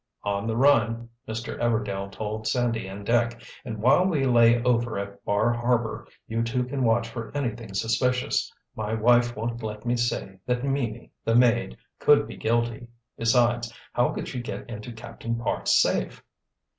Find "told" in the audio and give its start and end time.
2.11-2.47